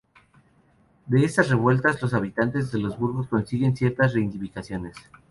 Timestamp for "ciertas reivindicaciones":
3.77-4.95